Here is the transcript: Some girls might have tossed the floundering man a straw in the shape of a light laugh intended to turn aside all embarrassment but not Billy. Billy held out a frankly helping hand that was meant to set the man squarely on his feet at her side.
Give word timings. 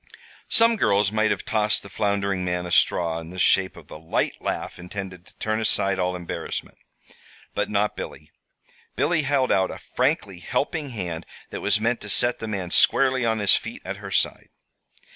Some 0.49 0.77
girls 0.77 1.11
might 1.11 1.29
have 1.29 1.45
tossed 1.45 1.83
the 1.83 1.87
floundering 1.89 2.43
man 2.43 2.65
a 2.65 2.71
straw 2.71 3.19
in 3.19 3.29
the 3.29 3.37
shape 3.37 3.77
of 3.77 3.91
a 3.91 3.97
light 3.97 4.41
laugh 4.41 4.79
intended 4.79 5.27
to 5.27 5.37
turn 5.37 5.61
aside 5.61 5.99
all 5.99 6.15
embarrassment 6.15 6.79
but 7.53 7.69
not 7.69 7.95
Billy. 7.95 8.31
Billy 8.95 9.21
held 9.21 9.51
out 9.51 9.69
a 9.69 9.77
frankly 9.77 10.39
helping 10.39 10.89
hand 10.89 11.23
that 11.51 11.61
was 11.61 11.79
meant 11.79 12.01
to 12.01 12.09
set 12.09 12.39
the 12.39 12.47
man 12.47 12.71
squarely 12.71 13.25
on 13.25 13.37
his 13.37 13.55
feet 13.55 13.83
at 13.85 13.97
her 13.97 14.09
side. 14.09 14.49